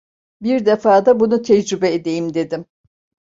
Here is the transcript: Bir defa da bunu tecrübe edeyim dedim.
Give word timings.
Bir 0.41 0.65
defa 0.65 1.05
da 1.05 1.19
bunu 1.19 1.41
tecrübe 1.41 1.93
edeyim 1.93 2.33
dedim. 2.33 2.65